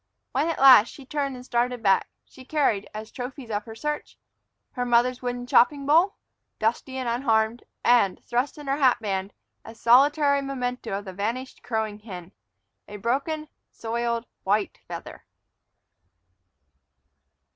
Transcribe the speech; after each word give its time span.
When, 0.31 0.47
at 0.47 0.57
last, 0.57 0.87
she 0.87 1.05
turned 1.05 1.35
and 1.35 1.45
started 1.45 1.83
back, 1.83 2.07
she 2.25 2.43
carried, 2.43 2.89
as 2.91 3.11
trophies 3.11 3.51
of 3.51 3.65
her 3.65 3.75
search, 3.75 4.17
her 4.71 4.83
mother's 4.83 5.21
wooden 5.21 5.45
chopping 5.45 5.85
bowl, 5.85 6.15
dusty 6.57 6.97
and 6.97 7.07
unharmed, 7.07 7.61
and, 7.85 8.19
thrust 8.25 8.57
in 8.57 8.65
her 8.65 8.77
hat 8.77 8.97
band, 8.99 9.31
a 9.63 9.75
solitary 9.75 10.41
memento 10.41 10.97
of 10.97 11.05
the 11.05 11.13
vanished 11.13 11.61
crowing 11.61 11.99
hen, 11.99 12.31
a 12.87 12.97
broken, 12.97 13.47
soiled 13.69 14.25
white 14.43 14.79
feather. 14.87 15.23